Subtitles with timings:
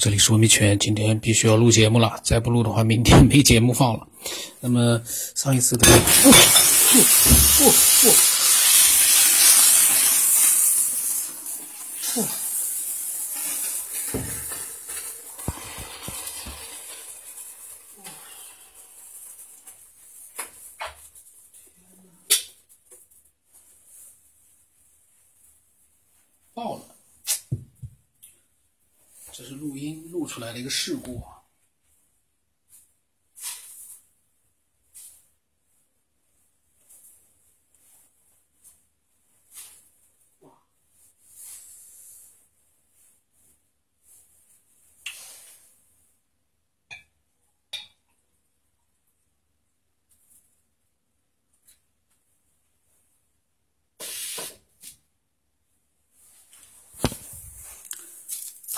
[0.00, 4.08] 这里是文明圈，今天必须要录节目了，再不录的话，明天没节目放了。
[4.58, 4.98] 那么
[5.34, 6.38] 上一次的，不不
[7.58, 8.10] 不不
[12.14, 12.26] 不，
[26.54, 26.99] 爆了。
[29.50, 31.39] 是录音录出来的一个事故啊！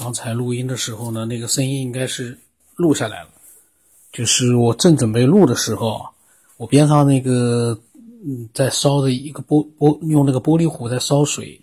[0.03, 2.37] 刚才录音的时候呢，那个声音应该是
[2.75, 3.29] 录下来了。
[4.11, 6.09] 就是我正准备录的时候，
[6.57, 7.81] 我边上那个
[8.27, 11.61] 嗯在烧的一个玻玻用那个玻璃壶在烧水，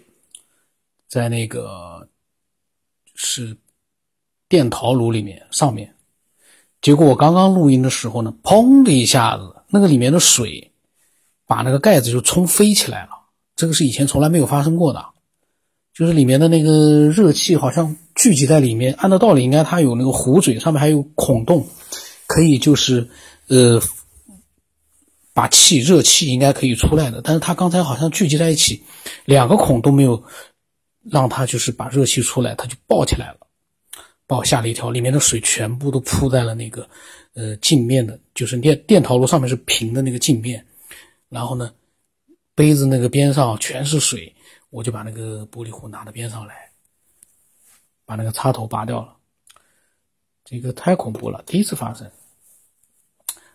[1.10, 2.08] 在那个
[3.14, 3.58] 是
[4.48, 5.94] 电陶炉里面上面。
[6.82, 10.72] 结果我刚刚录音的时候呢，砰的一下子，那个里面的水
[11.45, 13.10] 把那个盖子就冲飞起来了。
[13.58, 15.06] 这个是以前从来没有发生过的。
[15.92, 21.66] 就是里面的那个热气好像聚集在里面，按照道理应该它有那个壶嘴，上面还有孔洞，
[22.28, 23.09] 可以就是
[23.48, 23.81] 呃
[25.34, 28.84] 把气热气应该可以出来的，但是它刚才好像聚集在一起，
[29.23, 30.22] 两个孔都没有
[31.09, 33.38] 让它就是把热气出来，它就爆起来了，
[34.28, 36.86] 把我吓了一跳，里面的水全部都扑在了那个
[37.36, 40.66] 呃镜面的，就是电电陶炉上面是平的那个镜面，
[41.30, 41.72] 然后呢
[42.54, 44.36] 杯子那个边上全是水。
[44.72, 46.69] 我就把那个玻璃壶拿到边上来，
[48.10, 49.16] 把那个插头拔掉了。
[50.44, 52.10] 这个太恐怖了，第一次发生，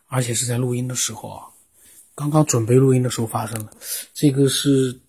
[0.06, 1.48] 而且是在录音的时候啊，
[2.14, 3.72] 刚刚准备录音的时候发生的。
[4.12, 5.00] 这个是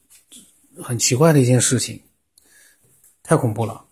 [0.82, 2.02] 很奇怪的一件事情，
[3.22, 3.86] 太恐怖了。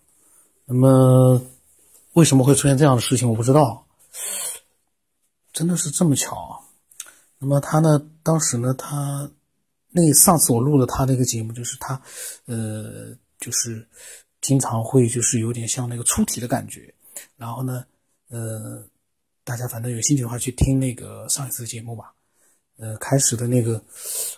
[0.64, 1.40] 那么
[2.14, 3.86] 为什么会出现这样的事情，我不知道。
[5.52, 6.34] 真的是这么巧？
[6.34, 6.58] 啊
[7.38, 8.04] 那么他呢？
[8.24, 8.74] 当时呢？
[8.74, 9.30] 他。
[9.96, 12.02] 那上次我录了他那个节目，就是他，
[12.46, 13.88] 呃，就是
[14.44, 16.94] 经常会就是有点像那个出体的感觉。
[17.34, 17.82] 然后呢，
[18.28, 18.84] 呃，
[19.42, 22.12] 大家反正有兴趣的话去听那个上一次节目吧。
[22.76, 23.82] 呃，开始的那个，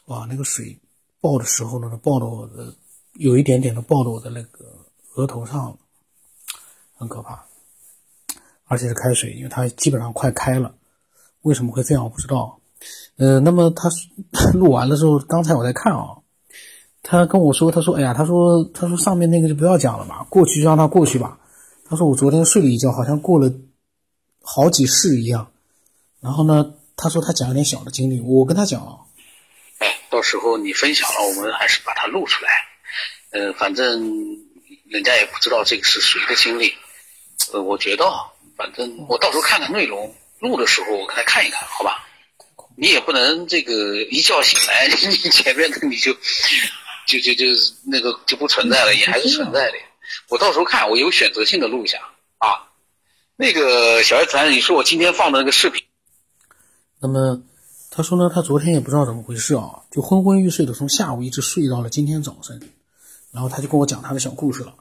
[0.05, 0.79] 哇，那个水
[1.21, 2.73] 爆的时候呢，爆到我的
[3.15, 4.79] 有一点点的爆到我的那个
[5.17, 5.77] 额头上，
[6.95, 7.45] 很可怕。
[8.67, 10.73] 而且是开水，因为它基本上快开了。
[11.43, 12.05] 为什么会这样？
[12.05, 12.61] 我不知道。
[13.17, 13.89] 呃，那么他
[14.55, 16.19] 录完的时候，刚才我在看啊，
[17.09, 21.39] 他跟我说，他说，哎呀，他说，他说上面那个就不要讲了吧，过去就让它过去吧。
[21.89, 23.49] 他说我昨天睡了一觉，好像过了
[24.43, 25.53] 好几世一样。
[26.21, 29.07] 然后呢，他说他讲一点小的经历，我跟他讲啊，
[29.79, 32.51] 哎，到时候你分享了，我们还是把它录出来。
[33.31, 34.03] 呃，反正
[34.89, 36.75] 人家也不知道这个是谁的经历。
[37.53, 38.05] 呃，我觉得，
[38.57, 42.05] 反正我到时候看看内容，录的时候我给他看一看，好吧？
[42.75, 46.13] 你也不能这个一觉醒来， 你前面的你就
[47.07, 47.45] 就就就
[47.85, 49.75] 那个就不存在了，也还是存在的。
[50.29, 51.99] 我到时候看，我有选择性的录一下
[52.39, 52.69] 啊。
[53.37, 55.83] 那个小叶子，你说我今天放的那个视频，
[57.01, 57.43] 那么
[57.91, 62.61] 他说呢，他昨天也不知道怎么回事啊，就昏昏欲睡的，从下午一直睡到了今天早晨。
[63.33, 64.75] 然后他就跟我讲他的小故事了。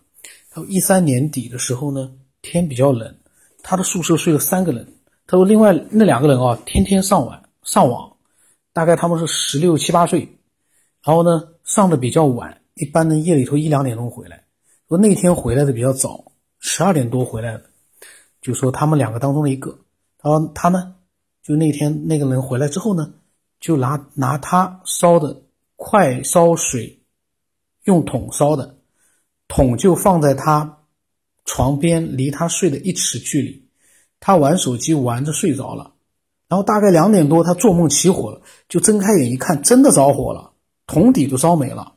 [0.49, 3.17] 他说一三年底的时候呢，天比较冷，
[3.61, 4.93] 他的宿舍睡了三个人。
[5.27, 7.41] 他说另外那两个人啊，天天上网。
[7.63, 8.15] 上网，
[8.73, 10.37] 大概他们是十六七八岁，
[11.03, 14.45] 然后呢上的比较晚，一般呢夜里头一两点钟回来。
[14.87, 17.63] 说那天回来的比较早，十二点多回来的，
[18.39, 19.79] 就说他们两个当中的一个，
[20.19, 20.95] 他说他呢
[21.41, 23.15] 就那天那个人回来之后呢，
[23.59, 25.41] 就拿拿他烧的
[25.75, 26.99] 快烧水，
[27.85, 28.77] 用桶烧的，
[29.47, 30.83] 桶就放在他
[31.45, 33.67] 床边，离他睡的一尺距离，
[34.19, 35.93] 他玩手机玩着睡着了。
[36.47, 40.51] 然后大概两点多，他做梦起火了，就睁开眼一看，真的着火了，
[40.87, 41.93] 桶底都烧没了。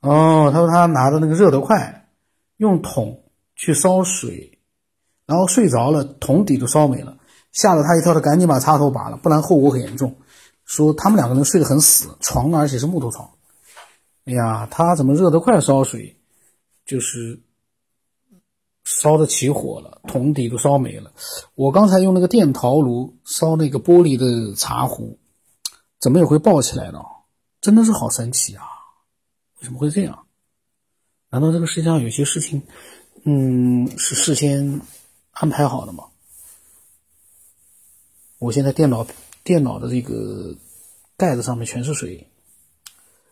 [0.00, 2.08] 哦，他说他拿着那个热得快，
[2.56, 3.24] 用桶
[3.54, 4.58] 去烧水，
[5.26, 7.16] 然后睡着了，桶底都烧没了，
[7.52, 10.16] 吓得他一跳，他赶紧把插头拔了，不然后果很严重。
[10.64, 13.30] 说他们两个人睡得很死，床而且是木头床。
[14.24, 16.16] 哎呀，他怎么热得快烧水，
[16.84, 17.40] 就是。
[18.84, 21.12] 烧的起火了，桶底都烧没了。
[21.54, 25.20] 我刚才用那个电陶炉烧那个玻璃的茶壶，
[26.02, 26.98] 怎么也会爆起来呢？
[27.60, 28.64] 真的是好神奇啊！
[29.60, 30.26] 为什么会这样？
[31.30, 32.60] 难道这个世界上有些事情
[33.22, 34.80] 嗯，是事先
[35.30, 36.02] 安排好的吗。
[38.40, 39.06] 我现在电脑
[39.44, 40.52] 电脑的这个
[41.16, 42.28] 盖子上面全是水，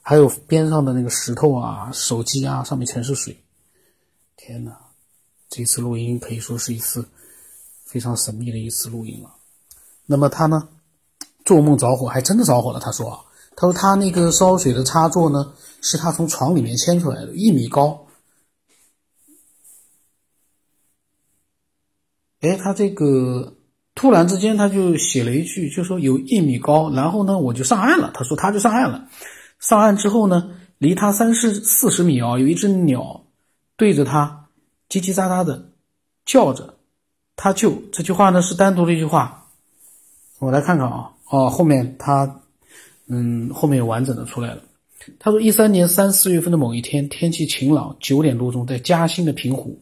[0.00, 3.36] 还有边上的那个石头啊、手机啊，上面全是水。
[4.36, 4.80] 天哪，
[5.48, 7.04] 这次录音可以说是一次
[7.84, 9.34] 非常神秘的一次录音了。
[10.06, 10.68] 那么他呢，
[11.44, 12.80] 做梦着火，还真的着火了。
[12.80, 13.24] 他说，
[13.56, 18.06] 他说他那个烧水的插座呢，是他从床里面牵出来的，一米高。
[22.40, 23.54] 哎，他这个。
[23.92, 28.12] 突然之间，他就写了一句，就说有一米高，然后呢，我就上岸了。
[28.14, 29.08] 他说他就上岸了。
[29.58, 33.24] 上岸之后呢，离他三十四十米啊，有一只鸟
[33.76, 34.46] 对着他
[34.88, 35.72] 叽叽喳喳的
[36.24, 36.76] 叫着。
[37.36, 39.48] 他就这句话呢是单独的一句话，
[40.38, 42.42] 我来看看啊，哦，后面他
[43.06, 44.62] 嗯后面完整的出来了。
[45.18, 49.80] 他说一三年三四月份的某一天，天气晴朗，九点多钟，在嘉兴的平湖，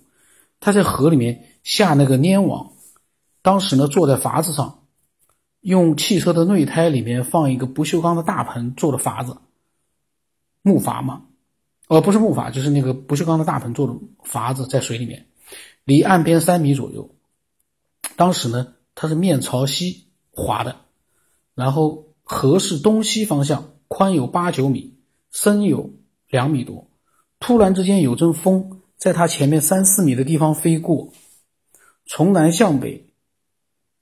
[0.61, 2.73] 他在河里面下那个粘网。
[3.43, 4.85] 当时呢，坐在筏子上，
[5.61, 9.39] 用汽车的内胎里面放一个不锈钢的大盆做的筏子，
[10.63, 11.23] 木筏嘛，
[11.89, 15.27] 哦，不是木筏，就是那个不锈钢的大盆做的筏子，在水里面，
[15.85, 17.11] 离岸边三米左右。
[18.17, 20.77] 当时呢，它是面朝西划的，
[21.59, 24.95] 然后河是东西方向，宽有八九米，
[25.33, 25.91] 深有
[26.29, 26.89] 两米多。
[27.41, 31.13] 突然之间，有阵风在他前面三四米的地方飞过，
[32.07, 33.07] 从南向北。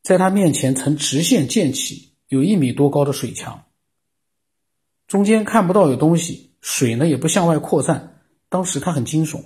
[0.03, 3.65] 在他面前呈直线溅起有一米多高的水墙，
[5.09, 8.21] 中间看不到有东西，水呢也不向外扩散。
[8.51, 9.43] 当时他很惊悚，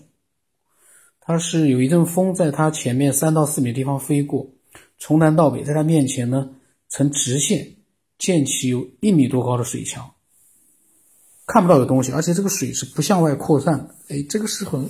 [1.21, 4.51] 他是有一阵风在他前面三到四米地方飞过，
[4.99, 6.51] 从南到北，在他面前呢
[6.89, 7.77] 呈直线
[8.21, 10.09] 溅起有一米多高的水墙，
[11.47, 13.95] 看不到有东西，而且这个水是不向外扩散的。
[14.09, 14.89] 哎，这个是很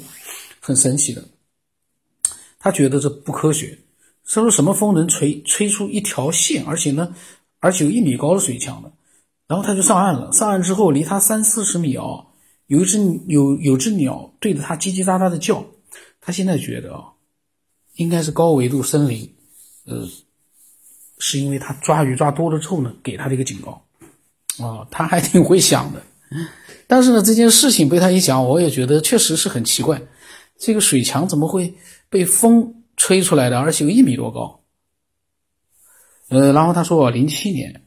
[0.61, 1.25] 很神奇的，
[2.59, 3.79] 他觉得这不科学。
[4.33, 7.15] 他说：“什么风能吹吹出一条线，而且呢，
[7.59, 8.93] 而且有一米高的水墙的？”
[9.49, 10.31] 然后他就上岸了。
[10.33, 12.05] 上岸之后，离他三四十米啊，
[12.67, 15.65] 有一只有有只鸟对着他叽叽喳喳的叫。
[16.21, 17.13] 他现在觉得啊，
[17.95, 19.35] 应该是高维度森林，
[19.87, 20.07] 呃，
[21.21, 23.87] 是因为他抓鱼抓多了之后呢，给他的一个警告。
[24.59, 26.03] 啊，他还挺会想的。
[26.89, 30.03] 但是呢，这件事情被他一想，我也觉得确实是很奇怪。
[30.59, 31.73] 这个水墙怎么会
[32.09, 32.75] 被风？
[32.97, 34.61] 吹出来的，而且有一米多高。
[36.29, 37.87] 呃，然后他说，零七年，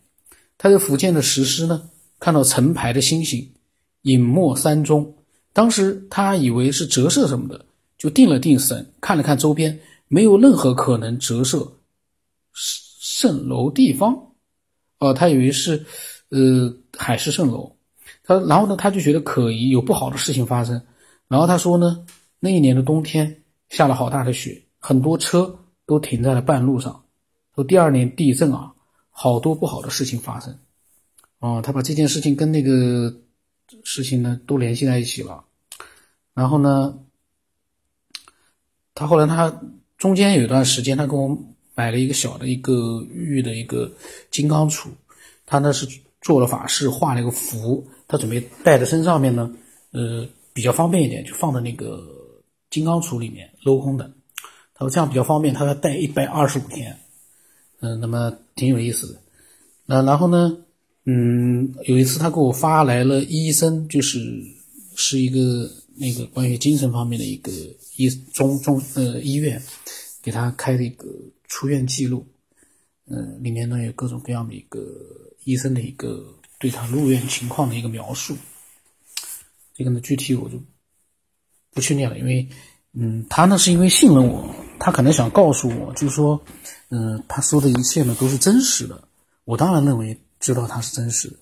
[0.57, 1.87] 他在福建的石狮呢，
[2.19, 3.53] 看到成排的星星
[4.01, 5.15] 隐没山中，
[5.53, 7.63] 当时他以为是折射什么的，
[7.95, 11.73] 就定了定神，看了看周边，没有任何可能折射
[12.51, 12.81] 是
[13.27, 14.33] 蜃楼地方。
[14.99, 15.85] 哦，他以为是
[16.29, 17.75] 呃海市蜃楼。
[18.23, 20.81] 他然后呢，他就觉得可疑，有不好的事情发生。
[21.27, 22.05] 然后他说呢，
[22.39, 24.63] 那一年的冬天下了好大的雪。
[24.79, 27.05] 很多车都停在了半路上，
[27.55, 28.73] 说第二年地震啊，
[29.09, 30.59] 好多不好的事情发生，
[31.39, 33.13] 哦，他把这件事情跟那个
[33.85, 35.45] 事情呢都联系在一起了，
[36.33, 36.99] 然后呢，
[38.93, 39.61] 他后来他
[39.97, 41.37] 中间有一段时间，他跟我
[41.75, 43.91] 买了一个小的一个玉的一个
[44.31, 44.87] 金刚杵，
[45.45, 45.87] 他呢是
[46.21, 49.51] 做了法事，画了一个符，他准备带在身上面呢，
[49.91, 52.01] 呃，比较方便一点，就放在那个
[52.69, 54.11] 金刚杵里面镂空的。
[54.75, 56.97] 他说这样比较方便，他要带一百二十五天，
[57.81, 59.19] 嗯，那么挺有意思的。
[59.85, 60.57] 那然后呢，
[61.05, 64.19] 嗯，有一次他给我发来了医生，就是
[64.95, 67.51] 是一个那个关于精神方面的一个
[67.97, 69.61] 医中中呃医院，
[70.21, 71.07] 给他开的一个
[71.53, 72.25] 出院记录，
[73.05, 74.81] 嗯，里面呢有各种各样的一个
[75.43, 78.35] 医生的一个对他入院情况的一个描述。
[79.75, 80.59] 这个呢具体我就
[81.71, 82.49] 不去念了，因为
[82.93, 84.43] 嗯，他呢是因为信任我。
[84.79, 86.41] 他可能想告诉我，就是说，
[86.89, 89.07] 嗯，他说的一切呢都是真实的。
[89.45, 91.35] 我当然认为知道他是真实的，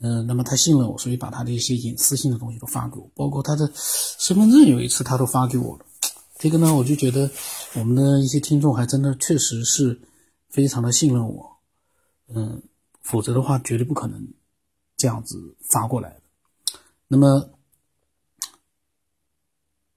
[0.00, 5.86] 嗯，那么他信任我，所以把他的一些隐私性的东西都发给我，包括他的身份证，有一次他都发给我了。
[6.38, 7.30] 这个呢，我就觉得
[7.74, 10.00] 我们的一些听众还真的确实是
[10.48, 11.58] 非常的信任我，
[12.28, 12.62] 嗯，
[13.02, 14.32] 否则的话绝对不可能
[14.96, 16.22] 这样子发过来的。
[17.08, 17.50] 那么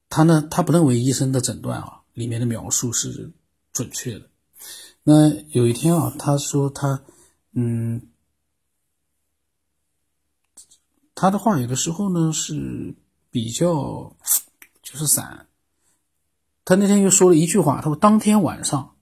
[0.10, 2.00] 他呢，他不认为医生的诊断啊。
[2.14, 3.32] 里面的描述是
[3.72, 4.30] 准确的。
[5.02, 7.02] 那有一天啊，他说他，
[7.54, 8.02] 嗯，
[11.16, 12.94] 他的话有的时候呢是
[13.30, 14.14] 比较
[14.84, 15.48] 就是散。
[16.63, 18.96] 他那天又说了一句话，他说当天晚上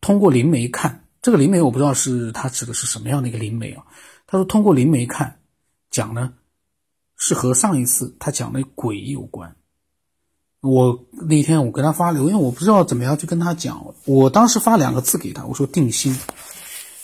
[0.00, 3.84] 通过灵媒看这个灵媒，我不知道是他指的是什么样的一个灵媒啊。
[4.26, 5.40] 他说通过灵媒看
[5.90, 6.34] 讲呢，
[7.16, 9.56] 是和上一次他讲的鬼有关。
[10.60, 13.94] 我那天我跟他发留言，我不知道怎么样去跟他讲。
[14.04, 16.14] 我当时发两个字给他，我说定心，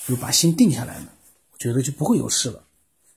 [0.07, 1.07] 就把心定下来了，
[1.53, 2.63] 我觉得就不会有事了。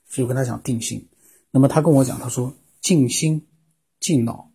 [0.08, 1.08] 所以我跟他讲定心。
[1.50, 3.46] 那么他跟我讲，他说静心、
[4.00, 4.49] 静脑，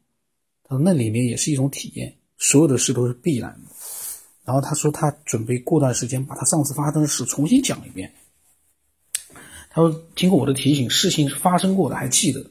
[0.67, 3.71] 他说那里面也是一种体验，所有的事都是必然的。
[4.43, 8.13] 然后他说他准备过段时间把他上次发生的事重新讲一遍。
[9.69, 12.49] 他说经过我的提醒，事情是发生过的，还记得，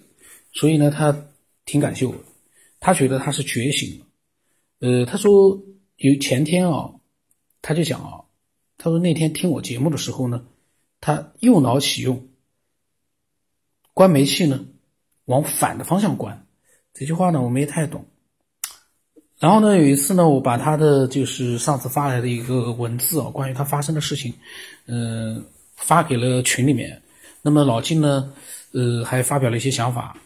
[0.52, 1.26] 所以呢，他
[1.64, 2.18] 挺感谢我的。
[2.80, 4.06] 他觉得他是觉醒了，
[4.80, 5.62] 呃，他说
[5.96, 6.94] 有前天啊，
[7.62, 8.24] 他就讲啊，
[8.76, 10.44] 他说那天听我节目的时候呢，
[11.00, 12.28] 他右脑启用，
[13.94, 14.66] 关煤气呢，
[15.24, 16.43] 往反的方向关，
[16.94, 18.02] 这句话呢我没太懂。
[19.38, 24.32] 然后呢，有一次呢，我把他的就是上次发来的一个文字啊，关于他发生的事情，
[24.86, 25.44] 嗯，
[25.76, 27.02] 发给了群里面。
[27.42, 28.32] 那么老金呢，
[28.72, 30.16] 呃，还发表了一些想法，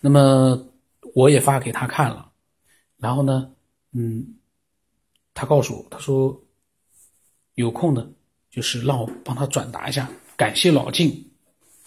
[0.00, 0.66] 那么。
[1.14, 2.30] 我也发给他看了，
[2.96, 3.50] 然后呢，
[3.92, 4.24] 嗯，
[5.34, 6.40] 他告诉我，他说
[7.54, 8.08] 有空呢，
[8.50, 11.30] 就是让我帮他转达一下，感谢老静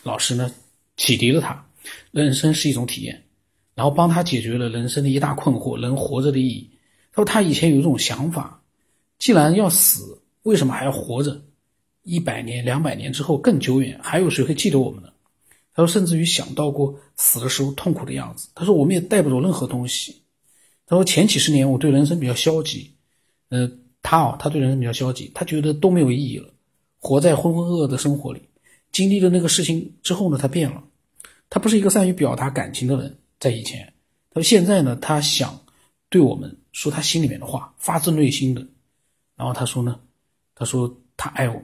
[0.04, 0.54] 老师呢
[0.96, 1.66] 启迪了他，
[2.12, 3.25] 人生是一种体验，
[3.76, 6.72] 然后帮他解决了人生的一大困惑，人活着的意义。
[7.12, 8.62] 他说他以前有一种想法，
[9.20, 11.42] 既然要死，为什么还要活着？
[12.04, 15.10] 一百年、两百年之后更久远，还有谁会记得我们呢？
[15.74, 18.48] 他说，甚至于想到过死的时候痛苦的样子。
[18.56, 20.22] 他说，我们也带不走任何东西。
[20.86, 22.92] 他说，前几十年我对人生比较消极，
[23.50, 26.54] 嗯，他啊，他对人生比较消极，他觉得都没有意义了，
[27.00, 28.42] 活在浑浑噩噩的生活里。
[28.92, 30.84] 经历了那个事情之后呢，他变了，
[31.50, 33.94] 他不是一个善于表达感情的人，在以前。
[34.32, 35.62] 他说，现在呢，他想
[36.10, 38.68] 对我们说他心里面的话，发自内心的。
[39.36, 40.00] 然后他说呢，
[40.56, 41.62] 他说他爱我，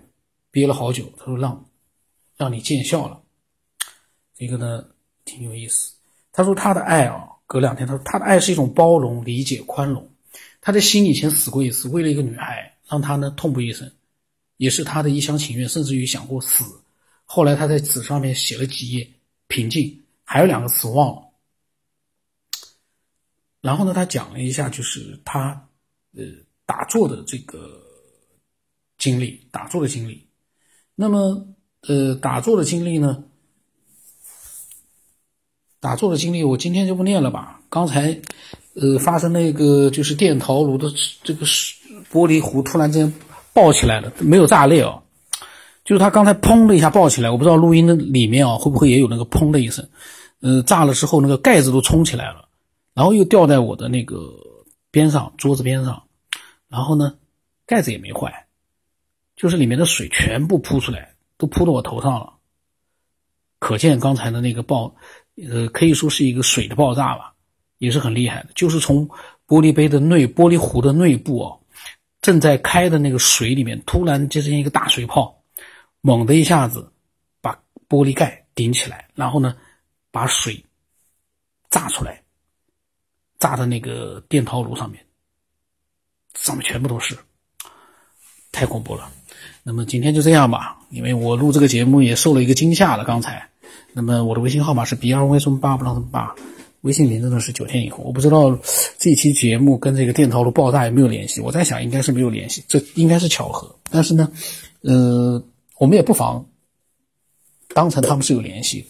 [0.52, 1.12] 憋了好久。
[1.18, 1.66] 他说让，
[2.38, 3.20] 让你见笑了。
[4.36, 4.86] 这个呢，
[5.26, 5.94] 挺有意思。
[6.32, 10.08] 他说他的爱啊，隔两天他说他的爱是一种包容、理解、宽容。
[10.62, 13.92] 他的心以前死过一次，为了一个女孩，让他呢痛不欲生，
[14.58, 16.64] 也是他的一厢情愿，甚至于想过死。
[17.26, 19.10] 后来他在纸上面写了几页
[19.48, 21.31] 平静，还有两个词忘了。
[23.62, 25.68] 然后呢，他讲了一下，就是他
[26.16, 26.24] 呃
[26.66, 27.82] 打坐的这个
[28.98, 30.28] 经历，打坐的经历。
[30.96, 31.48] 那么
[31.88, 33.24] 呃打坐的经历呢？
[35.80, 37.60] 打坐的经历，我今天就不念了吧。
[37.68, 38.20] 刚才，
[38.76, 40.92] 呃，发生那个就是电陶炉的
[41.24, 41.44] 这个
[42.12, 43.12] 玻璃壶突然间
[43.52, 45.02] 爆起来了，没有炸裂啊，
[45.84, 49.90] 就是它刚才砰的一下爆起来，我不知道录音的里面啊会不会也有那个砰的一声，
[50.42, 52.48] 呃，炸了之后那个盖子都冲起来了，
[53.02, 54.32] 然后又掉在我的那个
[54.92, 56.04] 边上桌子边上，
[56.68, 57.18] 然后呢，
[57.66, 58.46] 盖子也没坏，
[59.36, 62.32] 就是里面的水全部扑出来，都扑到我头上了，
[63.58, 64.96] 可见刚才的那个爆。
[65.50, 67.34] 呃，可以说是一个水的爆炸吧，
[67.80, 68.50] 也是很厉害的。
[68.54, 69.10] 就是从
[69.48, 71.60] 玻璃杯的内、玻璃壶的内部哦，
[72.22, 75.36] 正在开的那个水里面，突然就像一个大水泡，
[76.02, 76.88] 猛的一下子
[77.42, 79.58] 把玻璃盖顶起来，然后呢，
[80.12, 80.64] 把水
[81.72, 82.22] 炸出来，
[83.42, 85.04] 炸在那个电陶炉上面，
[86.36, 87.18] 上面全部都是，
[88.52, 89.12] 太恐怖了。
[89.64, 93.50] 那么今天就这样吧，因为我录这个节目也受了一个惊吓了，刚才。
[93.94, 96.36] 那么我的微信号码是 B 二 Y 什么八不让什么八，
[96.82, 98.04] 微信名字呢是九天以后。
[98.04, 98.56] 我不知道
[99.00, 103.76] 这期节目跟这个电陶炉爆炸有没有联系，我在想应该是没有联系，这应该是巧合。
[103.90, 104.32] 但是呢，
[104.82, 105.44] 呃，
[105.80, 106.46] 我们也不妨
[107.74, 108.86] 当成他们是有联系。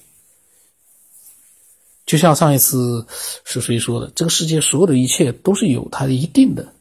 [2.11, 3.05] 就像上一次
[3.45, 6.73] 是谁说的，这个世界所有的一切都是有它一定的，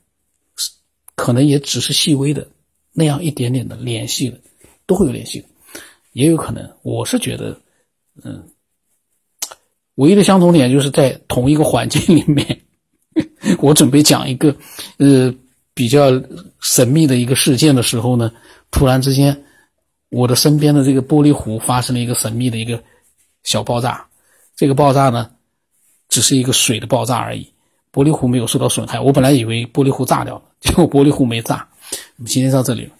[1.14, 2.48] 可能也只是细微的
[2.92, 4.40] 那样一点点的联系的，
[4.86, 5.46] 都会有联系的，
[6.14, 7.56] 也有可能，我是觉得。
[8.24, 8.42] 嗯，
[9.94, 12.62] 唯一的相同点就是在同一个环境里面，
[13.62, 14.56] 我准备讲一个
[14.96, 15.32] 呃
[15.74, 16.10] 比较
[16.60, 18.32] 神秘的一个事件的时候呢，
[18.72, 19.44] 突然之间，
[20.08, 22.82] 我的身边的这个玻璃壶发生了一个神秘的一个
[23.44, 24.09] 小爆炸。
[24.56, 25.30] 这个爆炸呢，
[26.08, 27.52] 只是一个水的爆炸而已，
[27.92, 29.00] 玻璃壶没有受到损害。
[29.00, 31.66] 我本来以为玻璃壶炸掉了，结果玻璃壶没炸。
[32.16, 32.90] 我们今天到这里。